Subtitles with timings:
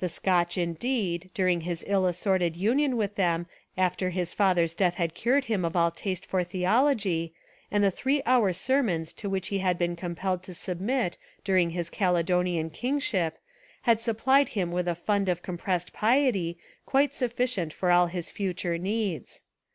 [0.00, 5.14] The Scotch, indeed, during his ill assorted union with them after his father's death had
[5.14, 7.32] cured him of all taste for theology,
[7.70, 11.70] and the three hour sermons to which he had been com pelled to submit during
[11.70, 13.38] his Caledonian king ship
[13.88, 18.30] had supplied him with a fund of com pressed piety quite sufficient for all his
[18.30, 19.42] future 301 Essays and Literary Studies needs.